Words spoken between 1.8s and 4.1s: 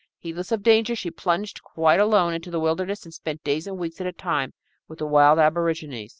alone into the wilderness and spent days and weeks at